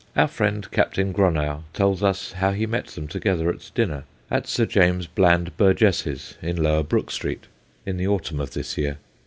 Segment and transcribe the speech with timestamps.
[0.15, 4.65] Our friend Captain Gronow tells us how he met them together at dinner at Sir
[4.65, 7.43] James Bland Burgess's, in Lower Brook Street,
[7.85, 8.97] in the autumn of this year.